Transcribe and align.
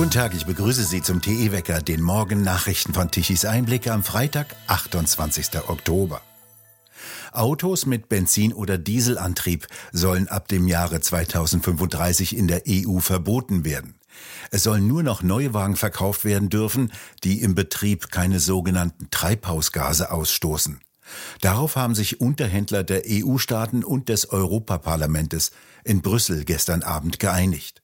Guten 0.00 0.12
Tag, 0.12 0.34
ich 0.34 0.46
begrüße 0.46 0.84
Sie 0.84 1.02
zum 1.02 1.20
TE-Wecker, 1.20 1.82
den 1.82 2.00
Morgen-Nachrichten 2.00 2.94
von 2.94 3.10
Tichys 3.10 3.44
Einblick 3.44 3.86
am 3.86 4.02
Freitag, 4.02 4.56
28. 4.66 5.68
Oktober. 5.68 6.22
Autos 7.32 7.84
mit 7.84 8.08
Benzin- 8.08 8.54
oder 8.54 8.78
Dieselantrieb 8.78 9.66
sollen 9.92 10.26
ab 10.26 10.48
dem 10.48 10.68
Jahre 10.68 11.02
2035 11.02 12.34
in 12.34 12.48
der 12.48 12.62
EU 12.66 13.00
verboten 13.00 13.66
werden. 13.66 13.98
Es 14.50 14.62
sollen 14.62 14.88
nur 14.88 15.02
noch 15.02 15.22
Neuwagen 15.22 15.76
verkauft 15.76 16.24
werden 16.24 16.48
dürfen, 16.48 16.92
die 17.22 17.42
im 17.42 17.54
Betrieb 17.54 18.10
keine 18.10 18.40
sogenannten 18.40 19.10
Treibhausgase 19.10 20.10
ausstoßen. 20.10 20.80
Darauf 21.42 21.76
haben 21.76 21.94
sich 21.94 22.22
Unterhändler 22.22 22.84
der 22.84 23.02
EU-Staaten 23.06 23.84
und 23.84 24.08
des 24.08 24.30
Europaparlamentes 24.30 25.50
in 25.84 26.00
Brüssel 26.00 26.46
gestern 26.46 26.82
Abend 26.82 27.18
geeinigt. 27.18 27.82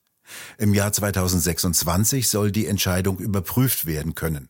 Im 0.58 0.74
Jahr 0.74 0.92
2026 0.92 2.28
soll 2.28 2.52
die 2.52 2.66
Entscheidung 2.66 3.18
überprüft 3.18 3.86
werden 3.86 4.14
können. 4.14 4.48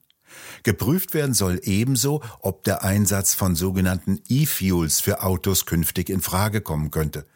Geprüft 0.62 1.14
werden 1.14 1.34
soll 1.34 1.60
ebenso, 1.62 2.22
ob 2.40 2.64
der 2.64 2.82
Einsatz 2.82 3.34
von 3.34 3.54
sogenannten 3.54 4.20
E-Fuels 4.28 5.00
für 5.00 5.22
Autos 5.22 5.66
künftig 5.66 6.10
in 6.10 6.20
Frage 6.20 6.60
kommen 6.60 6.90
könnte. 6.90 7.26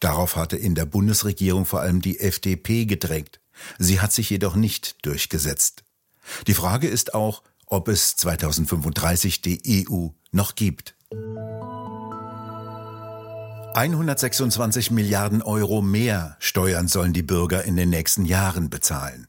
Darauf 0.00 0.36
hatte 0.36 0.56
in 0.56 0.74
der 0.74 0.86
Bundesregierung 0.86 1.64
vor 1.64 1.80
allem 1.80 2.00
die 2.00 2.20
FDP 2.20 2.86
gedrängt. 2.86 3.40
Sie 3.78 4.00
hat 4.00 4.12
sich 4.12 4.30
jedoch 4.30 4.54
nicht 4.54 5.04
durchgesetzt. 5.04 5.84
Die 6.46 6.54
Frage 6.54 6.88
ist 6.88 7.14
auch, 7.14 7.42
ob 7.66 7.88
es 7.88 8.16
2035 8.16 9.42
die 9.42 9.86
EU 9.88 10.08
noch 10.32 10.54
gibt. 10.54 10.94
126 13.76 14.90
Milliarden 14.90 15.42
Euro 15.42 15.82
mehr 15.82 16.36
Steuern 16.38 16.88
sollen 16.88 17.12
die 17.12 17.22
Bürger 17.22 17.64
in 17.64 17.76
den 17.76 17.90
nächsten 17.90 18.24
Jahren 18.24 18.70
bezahlen. 18.70 19.26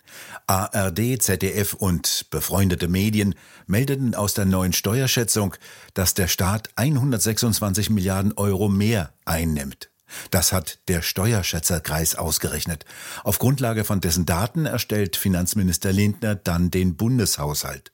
ARD, 0.48 1.22
ZDF 1.22 1.74
und 1.74 2.28
befreundete 2.30 2.88
Medien 2.88 3.36
meldeten 3.66 4.16
aus 4.16 4.36
der 4.36 4.46
neuen 4.46 4.72
Steuerschätzung, 4.72 5.56
dass 5.96 6.14
der 6.14 6.30
Staat 6.30 6.70
126 6.78 7.90
Milliarden 7.90 8.32
Euro 8.38 8.70
mehr 8.70 9.12
einnimmt. 9.26 9.90
Das 10.32 10.54
hat 10.54 10.80
der 10.88 11.02
Steuerschätzerkreis 11.02 12.16
ausgerechnet. 12.16 12.86
Auf 13.26 13.40
Grundlage 13.40 13.84
von 13.84 14.00
dessen 14.00 14.26
Daten 14.26 14.66
erstellt 14.66 15.18
Finanzminister 15.18 15.92
Lindner 15.92 16.36
dann 16.36 16.72
den 16.72 16.96
Bundeshaushalt. 16.96 17.92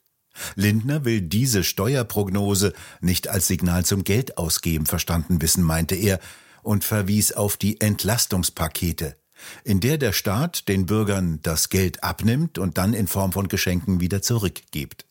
Lindner 0.55 1.05
will 1.05 1.21
diese 1.21 1.63
Steuerprognose 1.63 2.73
nicht 3.01 3.27
als 3.27 3.47
Signal 3.47 3.85
zum 3.85 4.03
Geldausgeben 4.03 4.85
verstanden 4.85 5.41
wissen, 5.41 5.63
meinte 5.63 5.95
er, 5.95 6.19
und 6.61 6.83
verwies 6.83 7.33
auf 7.33 7.57
die 7.57 7.81
Entlastungspakete, 7.81 9.17
in 9.63 9.79
der 9.79 9.97
der 9.97 10.13
Staat 10.13 10.67
den 10.67 10.85
Bürgern 10.85 11.39
das 11.43 11.69
Geld 11.69 12.03
abnimmt 12.03 12.57
und 12.57 12.77
dann 12.77 12.93
in 12.93 13.07
Form 13.07 13.33
von 13.33 13.47
Geschenken 13.47 13.99
wieder 13.99 14.21
zurückgibt. 14.21 15.05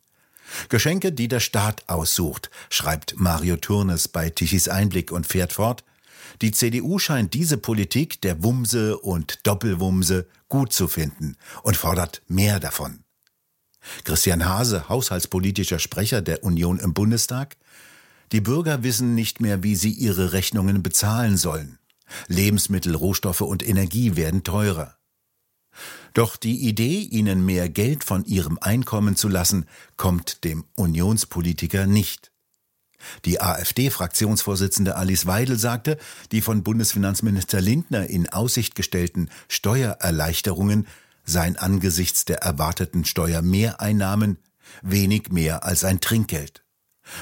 Geschenke, 0.69 1.13
die 1.13 1.29
der 1.29 1.41
Staat 1.41 1.89
aussucht, 1.89 2.51
schreibt 2.69 3.19
Mario 3.19 3.57
Turnes 3.57 4.09
bei 4.09 4.31
Tichys 4.31 4.69
Einblick 4.69 5.13
und 5.13 5.27
fährt 5.27 5.53
fort, 5.53 5.85
die 6.41 6.51
CDU 6.51 6.99
scheint 6.99 7.35
diese 7.35 7.59
Politik 7.59 8.21
der 8.23 8.43
Wumse 8.43 8.99
und 8.99 9.47
Doppelwumse 9.47 10.27
gut 10.49 10.73
zu 10.73 10.89
finden 10.89 11.37
und 11.63 11.77
fordert 11.77 12.23
mehr 12.27 12.59
davon. 12.59 13.05
Christian 14.05 14.47
Hase, 14.47 14.89
haushaltspolitischer 14.89 15.79
Sprecher 15.79 16.23
der 16.23 16.45
Union 16.45 16.79
im 16.79 16.95
Bundestag, 16.95 17.57
die 18.33 18.41
Bürger 18.41 18.83
wissen 18.83 19.15
nicht 19.15 19.41
mehr, 19.41 19.63
wie 19.63 19.77
sie 19.77 19.91
ihre 19.91 20.33
Rechnungen 20.33 20.83
bezahlen 20.83 21.37
sollen. 21.37 21.79
Lebensmittel, 22.29 22.95
Rohstoffe 22.95 23.43
und 23.43 23.67
Energie 23.67 24.17
werden 24.17 24.43
teurer. 24.43 24.97
Doch 26.15 26.37
die 26.37 26.69
Idee, 26.69 27.01
ihnen 27.01 27.45
mehr 27.45 27.69
Geld 27.69 28.05
von 28.05 28.25
ihrem 28.25 28.59
Einkommen 28.61 29.17
zu 29.17 29.29
lassen, 29.29 29.67
kommt 29.97 30.45
dem 30.45 30.65
Unionspolitiker 30.77 31.87
nicht. 31.87 32.33
Die 33.25 33.41
AfD-Fraktionsvorsitzende 33.41 34.97
Alice 34.97 35.27
Weidel 35.27 35.59
sagte, 35.59 35.99
die 36.31 36.41
von 36.41 36.63
Bundesfinanzminister 36.63 37.61
Lindner 37.61 38.09
in 38.09 38.29
Aussicht 38.29 38.75
gestellten 38.75 39.29
Steuererleichterungen 39.49 40.87
seien 41.25 41.57
angesichts 41.57 42.25
der 42.25 42.39
erwarteten 42.39 43.05
Steuermehreinnahmen 43.05 44.39
wenig 44.83 45.31
mehr 45.31 45.65
als 45.65 45.85
ein 45.85 46.01
Trinkgeld. 46.01 46.65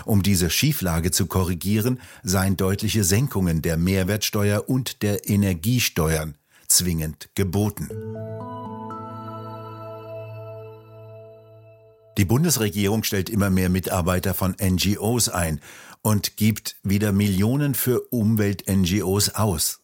Um 0.04 0.22
diese 0.22 0.50
Schieflage 0.50 1.10
zu 1.10 1.26
korrigieren, 1.26 2.00
seien 2.22 2.56
deutliche 2.56 3.02
Senkungen 3.02 3.62
der 3.62 3.76
Mehrwertsteuer 3.76 4.68
und 4.68 5.02
der 5.02 5.28
Energiesteuern 5.28 6.36
zwingend 6.68 7.30
geboten. 7.34 7.88
Die 12.18 12.24
Bundesregierung 12.24 13.02
stellt 13.02 13.30
immer 13.30 13.48
mehr 13.48 13.70
Mitarbeiter 13.70 14.34
von 14.34 14.54
NGOs 14.60 15.28
ein 15.28 15.60
und 16.02 16.36
gibt 16.36 16.76
wieder 16.82 17.12
Millionen 17.12 17.74
für 17.74 18.00
Umwelt-NGOs 18.10 19.30
aus. 19.30 19.79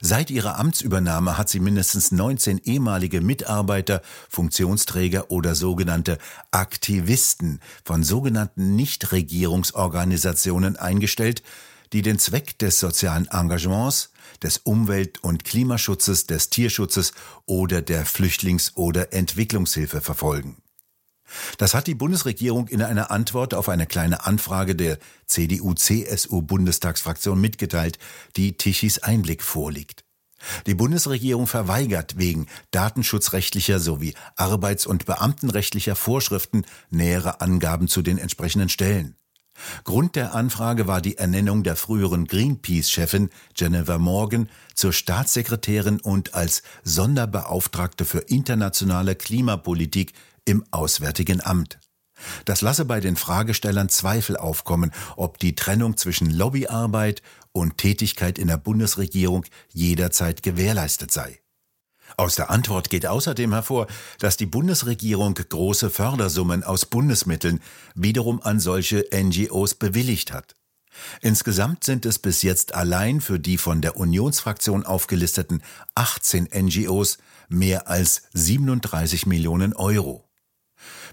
Seit 0.00 0.30
ihrer 0.30 0.58
Amtsübernahme 0.58 1.38
hat 1.38 1.48
sie 1.48 1.60
mindestens 1.60 2.12
19 2.12 2.58
ehemalige 2.64 3.20
Mitarbeiter, 3.20 4.02
Funktionsträger 4.28 5.30
oder 5.30 5.54
sogenannte 5.54 6.18
Aktivisten 6.50 7.60
von 7.84 8.02
sogenannten 8.02 8.74
Nichtregierungsorganisationen 8.76 10.76
eingestellt, 10.76 11.42
die 11.92 12.02
den 12.02 12.18
Zweck 12.18 12.58
des 12.58 12.78
sozialen 12.78 13.28
Engagements, 13.28 14.10
des 14.42 14.58
Umwelt- 14.58 15.22
und 15.22 15.44
Klimaschutzes, 15.44 16.26
des 16.26 16.50
Tierschutzes 16.50 17.12
oder 17.46 17.82
der 17.82 18.06
Flüchtlings- 18.06 18.76
oder 18.76 19.12
Entwicklungshilfe 19.12 20.00
verfolgen. 20.00 20.62
Das 21.58 21.74
hat 21.74 21.86
die 21.86 21.94
Bundesregierung 21.94 22.68
in 22.68 22.80
einer 22.82 23.10
Antwort 23.10 23.52
auf 23.54 23.68
eine 23.68 23.86
kleine 23.86 24.24
Anfrage 24.26 24.76
der 24.76 24.98
CDU-CSU-Bundestagsfraktion 25.26 27.40
mitgeteilt, 27.40 27.98
die 28.36 28.56
Tichys 28.56 28.98
Einblick 28.98 29.42
vorliegt. 29.42 30.04
Die 30.66 30.74
Bundesregierung 30.74 31.46
verweigert 31.46 32.16
wegen 32.16 32.46
datenschutzrechtlicher 32.70 33.78
sowie 33.78 34.14
arbeits- 34.36 34.86
und 34.86 35.04
beamtenrechtlicher 35.04 35.96
Vorschriften 35.96 36.64
nähere 36.88 37.42
Angaben 37.42 37.88
zu 37.88 38.00
den 38.02 38.18
entsprechenden 38.18 38.70
Stellen. 38.70 39.16
Grund 39.84 40.16
der 40.16 40.34
Anfrage 40.34 40.86
war 40.86 41.02
die 41.02 41.18
Ernennung 41.18 41.62
der 41.62 41.76
früheren 41.76 42.26
Greenpeace-Chefin 42.26 43.28
Jennifer 43.54 43.98
Morgan 43.98 44.48
zur 44.74 44.92
Staatssekretärin 44.92 46.00
und 46.00 46.34
als 46.34 46.62
Sonderbeauftragte 46.82 48.06
für 48.06 48.20
internationale 48.20 49.14
Klimapolitik 49.14 50.14
im 50.44 50.64
Auswärtigen 50.70 51.44
Amt. 51.44 51.78
Das 52.44 52.60
lasse 52.60 52.84
bei 52.84 53.00
den 53.00 53.16
Fragestellern 53.16 53.88
Zweifel 53.88 54.36
aufkommen, 54.36 54.92
ob 55.16 55.38
die 55.38 55.54
Trennung 55.54 55.96
zwischen 55.96 56.30
Lobbyarbeit 56.30 57.22
und 57.52 57.78
Tätigkeit 57.78 58.38
in 58.38 58.48
der 58.48 58.58
Bundesregierung 58.58 59.44
jederzeit 59.72 60.42
gewährleistet 60.42 61.10
sei. 61.10 61.40
Aus 62.16 62.34
der 62.34 62.50
Antwort 62.50 62.90
geht 62.90 63.06
außerdem 63.06 63.52
hervor, 63.52 63.86
dass 64.18 64.36
die 64.36 64.46
Bundesregierung 64.46 65.34
große 65.34 65.90
Fördersummen 65.90 66.64
aus 66.64 66.86
Bundesmitteln 66.86 67.60
wiederum 67.94 68.42
an 68.42 68.60
solche 68.60 69.06
NGOs 69.14 69.74
bewilligt 69.74 70.32
hat. 70.32 70.54
Insgesamt 71.20 71.84
sind 71.84 72.04
es 72.04 72.18
bis 72.18 72.42
jetzt 72.42 72.74
allein 72.74 73.20
für 73.20 73.38
die 73.38 73.58
von 73.58 73.80
der 73.80 73.96
Unionsfraktion 73.96 74.84
aufgelisteten 74.84 75.62
18 75.94 76.48
NGOs 76.52 77.18
mehr 77.48 77.88
als 77.88 78.22
37 78.34 79.26
Millionen 79.26 79.72
Euro. 79.72 80.29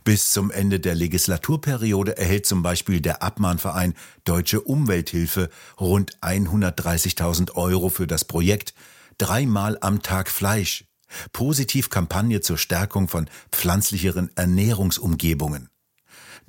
Bis 0.03 0.29
zum 0.31 0.51
Ende 0.51 0.79
der 0.79 0.95
Legislaturperiode 0.95 2.17
erhält 2.17 2.45
zum 2.45 2.63
Beispiel 2.63 3.01
der 3.01 3.21
Abmahnverein 3.23 3.93
Deutsche 4.23 4.61
Umwelthilfe 4.61 5.49
rund 5.79 6.17
130.000 6.19 7.53
Euro 7.55 7.89
für 7.89 8.07
das 8.07 8.25
Projekt 8.25 8.73
Dreimal 9.17 9.77
am 9.81 10.03
Tag 10.03 10.29
Fleisch, 10.29 10.85
Positivkampagne 11.33 12.41
zur 12.41 12.57
Stärkung 12.57 13.07
von 13.07 13.29
pflanzlicheren 13.51 14.29
Ernährungsumgebungen. 14.35 15.69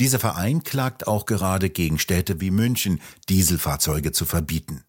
Dieser 0.00 0.18
Verein 0.18 0.62
klagt 0.62 1.06
auch 1.06 1.26
gerade 1.26 1.70
gegen 1.70 1.98
Städte 1.98 2.40
wie 2.40 2.50
München, 2.50 3.00
Dieselfahrzeuge 3.28 4.12
zu 4.12 4.26
verbieten. 4.26 4.84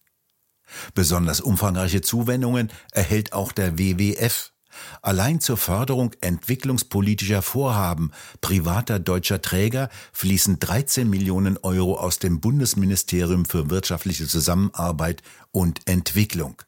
Besonders 0.94 1.42
umfangreiche 1.42 2.02
Zuwendungen 2.02 2.70
erhält 2.92 3.34
auch 3.34 3.52
der 3.52 3.80
WWF, 3.80 4.52
Allein 5.02 5.40
zur 5.40 5.58
Förderung 5.58 6.12
entwicklungspolitischer 6.22 7.42
Vorhaben 7.42 8.12
privater 8.42 9.00
deutscher 9.00 9.42
Träger 9.42 9.90
fließen 10.14 10.60
13 10.60 11.10
Millionen 11.10 11.58
Euro 11.58 11.98
aus 11.98 12.20
dem 12.20 12.40
Bundesministerium 12.40 13.46
für 13.46 13.70
wirtschaftliche 13.70 14.28
Zusammenarbeit 14.28 15.24
und 15.52 15.88
Entwicklung. 15.88 16.62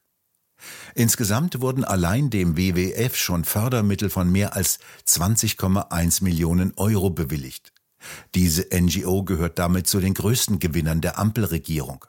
Insgesamt 0.93 1.61
wurden 1.61 1.83
allein 1.83 2.29
dem 2.29 2.57
WWF 2.57 3.15
schon 3.15 3.45
Fördermittel 3.45 4.09
von 4.09 4.31
mehr 4.31 4.55
als 4.55 4.79
20,1 5.07 6.23
Millionen 6.23 6.73
Euro 6.75 7.09
bewilligt. 7.09 7.73
Diese 8.35 8.67
NGO 8.73 9.23
gehört 9.23 9.59
damit 9.59 9.87
zu 9.87 9.99
den 9.99 10.13
größten 10.13 10.59
Gewinnern 10.59 11.01
der 11.01 11.19
Ampelregierung. 11.19 12.05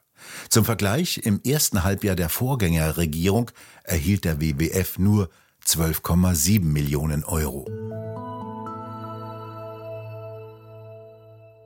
Zum 0.48 0.64
Vergleich, 0.64 1.18
im 1.18 1.40
ersten 1.42 1.82
Halbjahr 1.82 2.16
der 2.16 2.28
Vorgängerregierung 2.28 3.50
erhielt 3.84 4.24
der 4.24 4.40
WWF 4.40 4.98
nur 4.98 5.30
12,7 5.66 6.62
Millionen 6.62 7.24
Euro. 7.24 7.66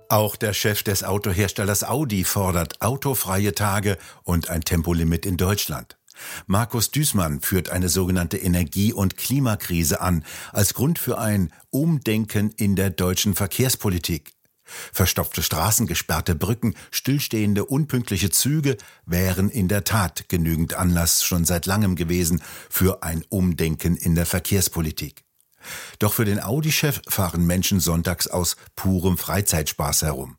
Auch 0.09 0.37
der 0.37 0.53
Chef 0.53 0.83
des 0.83 1.03
Autoherstellers 1.03 1.83
Audi 1.83 2.23
fordert 2.25 2.81
autofreie 2.81 3.55
Tage 3.55 3.99
und 4.23 4.51
ein 4.51 4.63
Tempolimit 4.63 5.27
in 5.27 5.37
Deutschland. 5.37 5.97
Markus 6.47 6.91
Düßmann 6.91 7.41
führt 7.41 7.71
eine 7.71 7.89
sogenannte 7.89 8.39
Energie- 8.39 8.93
und 8.93 9.17
Klimakrise 9.17 10.01
an 10.01 10.25
als 10.53 10.75
Grund 10.75 10.99
für 10.99 11.19
ein 11.19 11.53
Umdenken 11.71 12.51
in 12.51 12.77
der 12.77 12.91
deutschen 12.91 13.35
Verkehrspolitik. 13.35 14.36
Verstopfte 14.93 15.43
Straßen, 15.43 15.87
gesperrte 15.87 16.35
Brücken, 16.35 16.75
stillstehende, 16.91 17.65
unpünktliche 17.65 18.31
Züge 18.31 18.77
wären 19.05 19.49
in 19.49 19.69
der 19.69 19.85
Tat 19.85 20.29
genügend 20.29 20.75
Anlass 20.75 21.25
schon 21.25 21.45
seit 21.45 21.67
langem 21.67 21.97
gewesen 21.97 22.43
für 22.69 23.03
ein 23.03 23.25
Umdenken 23.29 23.97
in 23.97 24.15
der 24.15 24.27
Verkehrspolitik. 24.27 25.25
Doch 25.99 26.13
für 26.13 26.25
den 26.25 26.43
Audi-Chef 26.43 27.01
fahren 27.09 27.47
Menschen 27.47 27.81
sonntags 27.81 28.27
aus 28.27 28.57
purem 28.77 29.19
Freizeitspaß 29.19 30.03
herum. 30.03 30.37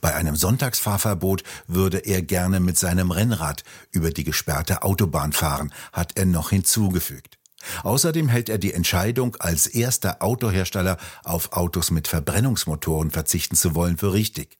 Bei 0.00 0.14
einem 0.14 0.34
Sonntagsfahrverbot 0.34 1.44
würde 1.66 1.98
er 1.98 2.22
gerne 2.22 2.58
mit 2.60 2.78
seinem 2.78 3.10
Rennrad 3.10 3.62
über 3.92 4.10
die 4.10 4.24
gesperrte 4.24 4.82
Autobahn 4.82 5.32
fahren, 5.32 5.72
hat 5.92 6.18
er 6.18 6.26
noch 6.26 6.50
hinzugefügt. 6.50 7.37
Außerdem 7.82 8.28
hält 8.28 8.48
er 8.48 8.58
die 8.58 8.74
Entscheidung, 8.74 9.36
als 9.38 9.66
erster 9.66 10.22
Autohersteller 10.22 10.96
auf 11.24 11.52
Autos 11.52 11.90
mit 11.90 12.08
Verbrennungsmotoren 12.08 13.10
verzichten 13.10 13.56
zu 13.56 13.74
wollen, 13.74 13.98
für 13.98 14.12
richtig. 14.12 14.58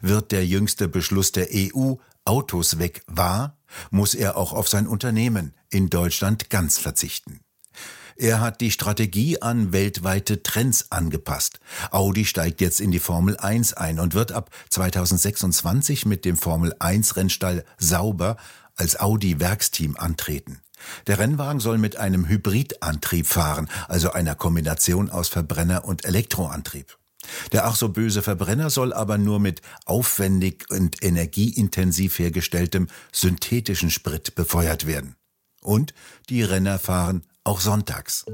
Wird 0.00 0.32
der 0.32 0.46
jüngste 0.46 0.88
Beschluss 0.88 1.32
der 1.32 1.48
EU 1.52 1.94
Autos 2.24 2.78
weg 2.78 3.02
wahr, 3.06 3.58
muss 3.90 4.14
er 4.14 4.36
auch 4.36 4.52
auf 4.52 4.68
sein 4.68 4.86
Unternehmen 4.86 5.54
in 5.70 5.88
Deutschland 5.88 6.50
ganz 6.50 6.78
verzichten. 6.78 7.40
Er 8.16 8.40
hat 8.40 8.60
die 8.60 8.70
Strategie 8.70 9.40
an 9.40 9.72
weltweite 9.72 10.42
Trends 10.42 10.92
angepasst. 10.92 11.60
Audi 11.90 12.24
steigt 12.24 12.60
jetzt 12.60 12.80
in 12.80 12.90
die 12.90 12.98
Formel 12.98 13.36
1 13.36 13.72
ein 13.74 13.98
und 13.98 14.14
wird 14.14 14.32
ab 14.32 14.50
2026 14.70 16.06
mit 16.06 16.24
dem 16.24 16.36
Formel 16.36 16.74
1 16.78 17.16
Rennstall 17.16 17.64
Sauber 17.78 18.36
als 18.76 19.00
Audi 19.00 19.40
Werksteam 19.40 19.96
antreten. 19.96 20.60
Der 21.06 21.18
Rennwagen 21.18 21.60
soll 21.60 21.78
mit 21.78 21.96
einem 21.96 22.28
Hybridantrieb 22.28 23.26
fahren, 23.26 23.68
also 23.88 24.12
einer 24.12 24.34
Kombination 24.34 25.10
aus 25.10 25.28
Verbrenner 25.28 25.84
und 25.84 26.04
Elektroantrieb. 26.04 26.96
Der 27.52 27.66
ach 27.66 27.76
so 27.76 27.88
böse 27.88 28.22
Verbrenner 28.22 28.70
soll 28.70 28.92
aber 28.92 29.18
nur 29.18 29.38
mit 29.38 29.62
aufwendig 29.86 30.66
und 30.70 31.02
energieintensiv 31.02 32.18
hergestelltem 32.18 32.88
synthetischen 33.12 33.90
Sprit 33.90 34.34
befeuert 34.34 34.86
werden. 34.86 35.16
Und 35.60 35.94
die 36.28 36.42
Renner 36.42 36.78
fahren 36.78 37.22
auch 37.44 37.60
sonntags. 37.60 38.24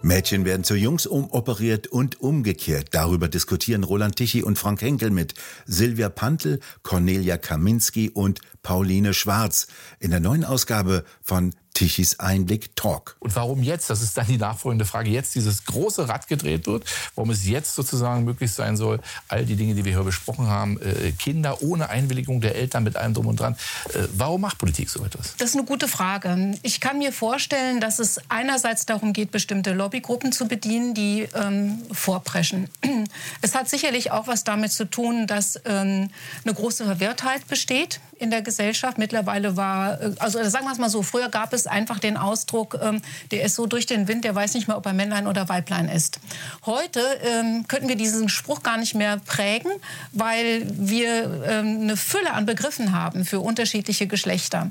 Mädchen 0.00 0.44
werden 0.44 0.62
zu 0.62 0.76
Jungs 0.76 1.06
umoperiert 1.06 1.88
und 1.88 2.20
umgekehrt. 2.20 2.88
Darüber 2.92 3.28
diskutieren 3.28 3.82
Roland 3.82 4.14
Tichy 4.14 4.44
und 4.44 4.56
Frank 4.56 4.80
Henkel 4.80 5.10
mit 5.10 5.34
Silvia 5.66 6.08
Pantel, 6.08 6.60
Cornelia 6.84 7.36
Kaminski 7.36 8.08
und 8.08 8.40
Pauline 8.68 9.14
Schwarz 9.14 9.66
in 9.98 10.10
der 10.10 10.20
neuen 10.20 10.44
Ausgabe 10.44 11.06
von 11.22 11.54
Tichys 11.78 12.18
Einblick 12.18 12.74
Talk. 12.74 13.16
Und 13.20 13.36
warum 13.36 13.62
jetzt? 13.62 13.88
Das 13.88 14.02
ist 14.02 14.16
dann 14.16 14.26
die 14.26 14.36
nachfolgende 14.36 14.84
Frage. 14.84 15.10
Jetzt 15.10 15.36
dieses 15.36 15.64
große 15.64 16.08
Rad 16.08 16.26
gedreht 16.26 16.66
wird, 16.66 16.84
warum 17.14 17.30
es 17.30 17.46
jetzt 17.46 17.76
sozusagen 17.76 18.24
möglich 18.24 18.50
sein 18.50 18.76
soll, 18.76 18.98
all 19.28 19.44
die 19.44 19.54
Dinge, 19.54 19.76
die 19.76 19.84
wir 19.84 19.92
hier 19.92 20.02
besprochen 20.02 20.48
haben, 20.48 20.80
äh, 20.82 21.12
Kinder 21.12 21.62
ohne 21.62 21.88
Einwilligung 21.88 22.40
der 22.40 22.56
Eltern 22.56 22.82
mit 22.82 22.96
allem 22.96 23.14
drum 23.14 23.28
und 23.28 23.38
dran. 23.38 23.54
Äh, 23.94 24.08
warum 24.16 24.40
macht 24.40 24.58
Politik 24.58 24.90
so 24.90 25.04
etwas? 25.04 25.36
Das 25.36 25.50
ist 25.50 25.56
eine 25.56 25.66
gute 25.66 25.86
Frage. 25.86 26.58
Ich 26.62 26.80
kann 26.80 26.98
mir 26.98 27.12
vorstellen, 27.12 27.80
dass 27.80 28.00
es 28.00 28.20
einerseits 28.28 28.84
darum 28.84 29.12
geht, 29.12 29.30
bestimmte 29.30 29.72
Lobbygruppen 29.72 30.32
zu 30.32 30.48
bedienen, 30.48 30.94
die 30.94 31.28
ähm, 31.34 31.78
vorpreschen. 31.92 32.68
Es 33.40 33.54
hat 33.54 33.68
sicherlich 33.70 34.10
auch 34.10 34.26
was 34.26 34.42
damit 34.42 34.72
zu 34.72 34.84
tun, 34.84 35.26
dass 35.28 35.60
ähm, 35.64 36.10
eine 36.44 36.54
große 36.54 36.84
Verwirrtheit 36.84 37.46
besteht 37.46 38.00
in 38.18 38.30
der 38.30 38.42
Gesellschaft. 38.42 38.57
Mittlerweile 38.98 39.56
war, 39.56 40.00
äh, 40.00 40.12
also 40.18 40.42
sagen 40.48 40.66
wir 40.66 40.72
es 40.72 40.78
mal 40.78 40.90
so, 40.90 41.02
früher 41.02 41.28
gab 41.28 41.52
es 41.52 41.66
einfach 41.66 41.98
den 41.98 42.16
Ausdruck, 42.16 42.78
ähm, 42.82 43.00
der 43.30 43.42
ist 43.42 43.54
so 43.54 43.66
durch 43.66 43.86
den 43.86 44.08
Wind, 44.08 44.24
der 44.24 44.34
weiß 44.34 44.54
nicht 44.54 44.68
mehr, 44.68 44.76
ob 44.76 44.86
er 44.86 44.92
Männlein 44.92 45.26
oder 45.26 45.48
Weiblein 45.48 45.88
ist. 45.88 46.20
Heute 46.66 47.00
ähm, 47.22 47.66
könnten 47.68 47.88
wir 47.88 47.96
diesen 47.96 48.28
Spruch 48.28 48.62
gar 48.62 48.76
nicht 48.76 48.94
mehr 48.94 49.18
prägen, 49.18 49.70
weil 50.12 50.66
wir 50.70 51.44
ähm, 51.46 51.82
eine 51.82 51.96
Fülle 51.96 52.32
an 52.32 52.46
Begriffen 52.46 52.92
haben 52.92 53.24
für 53.24 53.40
unterschiedliche 53.40 54.06
Geschlechter. 54.06 54.70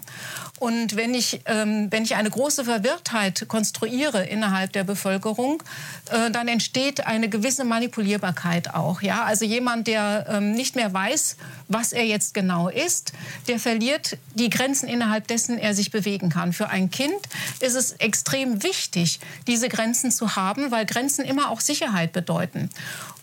Und 0.59 0.95
wenn 0.95 1.13
ich, 1.13 1.41
ähm, 1.45 1.87
wenn 1.91 2.03
ich 2.03 2.15
eine 2.15 2.31
große 2.31 2.65
Verwirrtheit 2.65 3.45
konstruiere 3.47 4.25
innerhalb 4.25 4.73
der 4.73 4.83
Bevölkerung, 4.83 5.61
äh, 6.09 6.31
dann 6.31 6.47
entsteht 6.47 7.05
eine 7.05 7.29
gewisse 7.29 7.63
Manipulierbarkeit 7.63 8.73
auch. 8.73 9.01
Ja? 9.03 9.23
Also 9.23 9.45
jemand, 9.45 9.85
der 9.85 10.25
ähm, 10.29 10.53
nicht 10.53 10.75
mehr 10.75 10.91
weiß, 10.91 11.37
was 11.67 11.93
er 11.93 12.05
jetzt 12.05 12.33
genau 12.33 12.69
ist, 12.69 13.13
der 13.47 13.59
verliert 13.67 14.17
die 14.33 14.49
Grenzen, 14.49 14.87
innerhalb 14.87 15.27
dessen 15.27 15.57
er 15.57 15.73
sich 15.73 15.91
bewegen 15.91 16.29
kann. 16.29 16.53
Für 16.53 16.69
ein 16.69 16.89
Kind 16.89 17.19
ist 17.59 17.75
es 17.75 17.91
extrem 17.91 18.63
wichtig, 18.63 19.19
diese 19.45 19.67
Grenzen 19.67 20.09
zu 20.09 20.37
haben, 20.37 20.71
weil 20.71 20.85
Grenzen 20.85 21.25
immer 21.25 21.51
auch 21.51 21.59
Sicherheit 21.59 22.13
bedeuten. 22.13 22.69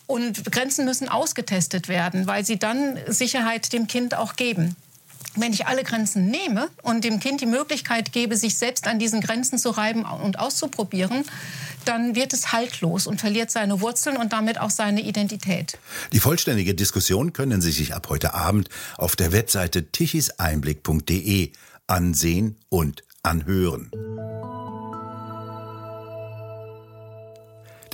Und 0.07 0.53
Grenzen 0.53 0.85
müssen 0.85 1.09
ausgetestet 1.09 1.89
werden, 1.89 2.27
weil 2.27 2.45
sie 2.45 2.59
dann 2.59 2.99
Sicherheit 3.07 3.73
dem 3.73 3.87
Kind 3.87 4.15
auch 4.15 4.37
geben 4.37 4.77
wenn 5.37 5.53
ich 5.53 5.67
alle 5.67 5.83
Grenzen 5.83 6.27
nehme 6.27 6.69
und 6.83 7.03
dem 7.03 7.19
Kind 7.19 7.41
die 7.41 7.47
Möglichkeit 7.47 8.13
gebe, 8.13 8.37
sich 8.37 8.57
selbst 8.57 8.87
an 8.87 9.01
diesen 9.01 9.21
Grenzen 9.21 9.59
zu 9.59 9.71
reiben 9.71 10.05
und 10.05 10.39
auszuprobieren, 10.39 11.25
dann 11.85 12.15
wird 12.15 12.33
es 12.33 12.53
haltlos 12.53 13.07
und 13.07 13.21
verliert 13.21 13.51
seine 13.51 13.81
Wurzeln 13.81 14.17
und 14.17 14.33
damit 14.33 14.61
auch 14.61 14.71
seine 14.71 15.03
Identität. 15.03 15.79
Die 16.13 16.21
vollständige 16.21 16.75
Diskussion 16.75 17.33
können 17.33 17.61
Sie 17.61 17.73
sich 17.73 17.95
ab 17.95 18.09
heute 18.09 18.35
Abend 18.35 18.69
auf 18.97 19.17
der 19.17 19.33
Webseite 19.33 19.91
tichiseinblick.de 19.91 21.53
ansehen 21.87 22.57
und 22.69 23.05
anhören. 23.23 23.91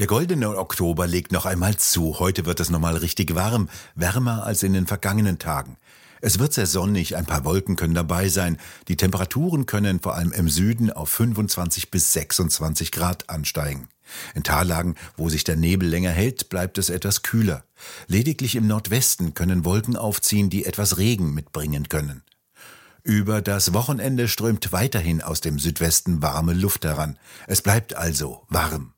Der 0.00 0.06
goldene 0.06 0.56
Oktober 0.56 1.06
legt 1.06 1.31
noch 1.31 1.44
einmal 1.44 1.76
zu. 1.76 2.19
Heute 2.20 2.47
wird 2.47 2.58
es 2.58 2.70
nochmal 2.70 2.97
richtig 2.97 3.35
warm, 3.35 3.69
wärmer 3.94 4.44
als 4.44 4.62
in 4.62 4.73
den 4.73 4.87
vergangenen 4.87 5.38
Tagen. 5.38 5.76
Es 6.23 6.38
wird 6.38 6.55
sehr 6.55 6.67
sonnig, 6.67 7.19
ein 7.19 7.26
paar 7.26 7.44
Wolken 7.44 7.76
können 7.76 7.93
dabei 7.93 8.31
sein. 8.31 8.56
Die 8.88 8.97
Temperaturen 8.97 9.67
können 9.67 10.00
vor 10.00 10.14
allem 10.14 10.32
im 10.32 10.49
Süden 10.49 10.91
auf 10.91 11.11
25 11.11 11.91
bis 11.91 12.14
26 12.14 12.92
Grad 12.92 13.28
ansteigen. 13.28 13.88
In 14.35 14.42
Tallagen, 14.42 14.95
wo 15.19 15.28
sich 15.28 15.45
der 15.45 15.57
Nebel 15.57 15.87
länger 15.87 16.12
hält, 16.12 16.49
bleibt 16.49 16.78
es 16.78 16.88
etwas 16.88 17.21
kühler. 17.21 17.62
Lediglich 18.07 18.57
im 18.57 18.66
Nordwesten 18.66 19.35
können 19.35 19.66
Wolken 19.66 19.97
aufziehen, 19.97 20.49
die 20.49 20.64
etwas 20.64 20.97
Regen 20.97 21.35
mitbringen 21.35 21.90
können. 21.90 22.23
Über 23.02 23.42
das 23.42 23.75
Wochenende 23.75 24.28
strömt 24.28 24.73
weiterhin 24.73 25.21
aus 25.21 25.42
dem 25.42 25.59
Südwesten 25.59 26.23
warme 26.23 26.54
Luft 26.54 26.87
heran. 26.87 27.19
Es 27.47 27.61
bleibt 27.61 27.92
also 27.92 28.47
warm. 28.49 28.95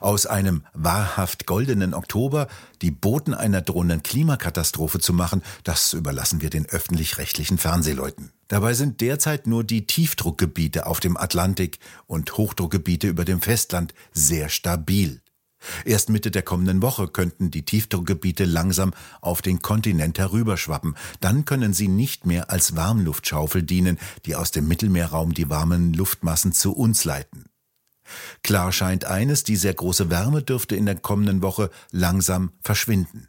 Aus 0.00 0.26
einem 0.26 0.64
wahrhaft 0.72 1.46
goldenen 1.46 1.94
Oktober 1.94 2.48
die 2.82 2.90
Boten 2.90 3.34
einer 3.34 3.60
drohenden 3.60 4.02
Klimakatastrophe 4.02 5.00
zu 5.00 5.12
machen, 5.12 5.42
das 5.64 5.92
überlassen 5.92 6.40
wir 6.40 6.50
den 6.50 6.66
öffentlich-rechtlichen 6.66 7.58
Fernsehleuten. 7.58 8.32
Dabei 8.48 8.74
sind 8.74 9.00
derzeit 9.00 9.46
nur 9.46 9.64
die 9.64 9.86
Tiefdruckgebiete 9.86 10.86
auf 10.86 11.00
dem 11.00 11.16
Atlantik 11.16 11.78
und 12.06 12.36
Hochdruckgebiete 12.36 13.08
über 13.08 13.24
dem 13.24 13.40
Festland 13.40 13.94
sehr 14.12 14.48
stabil. 14.48 15.20
Erst 15.84 16.08
Mitte 16.08 16.30
der 16.30 16.42
kommenden 16.42 16.82
Woche 16.82 17.08
könnten 17.08 17.50
die 17.50 17.64
Tiefdruckgebiete 17.64 18.44
langsam 18.44 18.94
auf 19.20 19.42
den 19.42 19.60
Kontinent 19.60 20.18
herüberschwappen. 20.18 20.96
Dann 21.20 21.44
können 21.44 21.72
sie 21.72 21.88
nicht 21.88 22.26
mehr 22.26 22.50
als 22.50 22.76
Warmluftschaufel 22.76 23.62
dienen, 23.62 23.98
die 24.24 24.36
aus 24.36 24.50
dem 24.50 24.68
Mittelmeerraum 24.68 25.34
die 25.34 25.50
warmen 25.50 25.92
Luftmassen 25.92 26.52
zu 26.52 26.72
uns 26.72 27.04
leiten. 27.04 27.47
Klar 28.42 28.72
scheint 28.72 29.04
eines, 29.04 29.44
die 29.44 29.56
sehr 29.56 29.74
große 29.74 30.10
Wärme 30.10 30.42
dürfte 30.42 30.76
in 30.76 30.86
der 30.86 30.96
kommenden 30.96 31.42
Woche 31.42 31.70
langsam 31.90 32.52
verschwinden. 32.62 33.28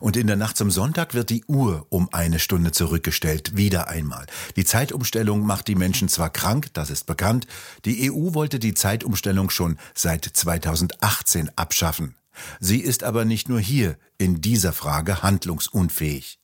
Und 0.00 0.16
in 0.16 0.26
der 0.26 0.36
Nacht 0.36 0.56
zum 0.56 0.70
Sonntag 0.70 1.14
wird 1.14 1.30
die 1.30 1.44
Uhr 1.46 1.86
um 1.90 2.08
eine 2.12 2.38
Stunde 2.38 2.72
zurückgestellt, 2.72 3.56
wieder 3.56 3.88
einmal. 3.88 4.26
Die 4.56 4.64
Zeitumstellung 4.64 5.44
macht 5.44 5.68
die 5.68 5.74
Menschen 5.74 6.08
zwar 6.08 6.30
krank, 6.30 6.68
das 6.72 6.90
ist 6.90 7.06
bekannt, 7.06 7.46
die 7.84 8.10
EU 8.10 8.34
wollte 8.34 8.58
die 8.58 8.74
Zeitumstellung 8.74 9.50
schon 9.50 9.78
seit 9.94 10.24
2018 10.24 11.50
abschaffen. 11.56 12.14
Sie 12.60 12.80
ist 12.80 13.02
aber 13.04 13.24
nicht 13.24 13.48
nur 13.48 13.60
hier 13.60 13.96
in 14.18 14.40
dieser 14.40 14.72
Frage 14.72 15.22
handlungsunfähig. 15.22 16.38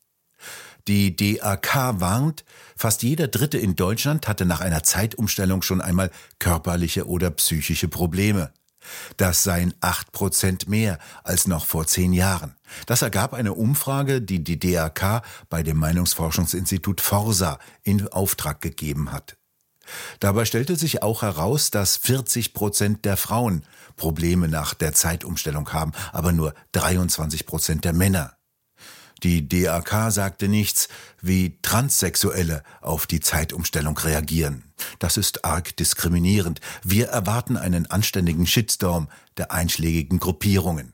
Die 0.89 1.15
DAK 1.15 1.99
warnt, 1.99 2.43
fast 2.75 3.03
jeder 3.03 3.27
Dritte 3.27 3.59
in 3.59 3.75
Deutschland 3.75 4.27
hatte 4.27 4.47
nach 4.47 4.59
einer 4.59 4.81
Zeitumstellung 4.81 5.61
schon 5.61 5.81
einmal 5.81 6.09
körperliche 6.39 7.07
oder 7.07 7.29
psychische 7.29 7.87
Probleme. 7.87 8.51
Das 9.15 9.43
seien 9.43 9.75
acht 9.81 10.11
Prozent 10.13 10.67
mehr 10.67 10.97
als 11.23 11.45
noch 11.45 11.67
vor 11.67 11.85
zehn 11.85 12.11
Jahren. 12.11 12.55
Das 12.87 13.03
ergab 13.03 13.35
eine 13.35 13.53
Umfrage, 13.53 14.19
die 14.19 14.43
die 14.43 14.57
DAK 14.57 15.21
bei 15.47 15.61
dem 15.61 15.77
Meinungsforschungsinstitut 15.77 17.01
Forsa 17.01 17.59
in 17.83 18.07
Auftrag 18.07 18.59
gegeben 18.59 19.11
hat. 19.11 19.37
Dabei 20.19 20.45
stellte 20.45 20.75
sich 20.75 21.03
auch 21.03 21.21
heraus, 21.21 21.69
dass 21.69 21.97
40 21.97 22.55
Prozent 22.55 23.05
der 23.05 23.15
Frauen 23.15 23.63
Probleme 23.95 24.47
nach 24.47 24.73
der 24.73 24.93
Zeitumstellung 24.93 25.71
haben, 25.71 25.91
aber 26.13 26.31
nur 26.31 26.55
23 26.71 27.45
Prozent 27.45 27.85
der 27.85 27.93
Männer. 27.93 28.38
Die 29.23 29.47
DAK 29.47 30.11
sagte 30.11 30.47
nichts, 30.47 30.87
wie 31.21 31.57
Transsexuelle 31.61 32.63
auf 32.81 33.07
die 33.07 33.19
Zeitumstellung 33.19 33.97
reagieren. 33.97 34.63
Das 34.99 35.17
ist 35.17 35.45
arg 35.45 35.75
diskriminierend. 35.75 36.61
Wir 36.83 37.07
erwarten 37.09 37.57
einen 37.57 37.85
anständigen 37.87 38.47
Shitstorm 38.47 39.09
der 39.37 39.51
einschlägigen 39.51 40.19
Gruppierungen. 40.19 40.93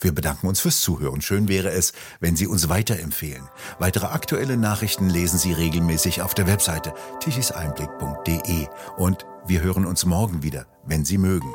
Wir 0.00 0.12
bedanken 0.12 0.46
uns 0.46 0.60
fürs 0.60 0.80
Zuhören. 0.80 1.22
Schön 1.22 1.48
wäre 1.48 1.70
es, 1.70 1.92
wenn 2.20 2.36
Sie 2.36 2.46
uns 2.46 2.68
weiterempfehlen. 2.68 3.48
Weitere 3.78 4.06
aktuelle 4.06 4.56
Nachrichten 4.56 5.08
lesen 5.08 5.38
Sie 5.38 5.52
regelmäßig 5.52 6.22
auf 6.22 6.34
der 6.34 6.46
Webseite 6.46 6.94
tichiseinblick.de. 7.20 8.68
Und 8.96 9.26
wir 9.46 9.60
hören 9.60 9.86
uns 9.86 10.04
morgen 10.04 10.42
wieder, 10.42 10.66
wenn 10.84 11.04
Sie 11.04 11.18
mögen. 11.18 11.52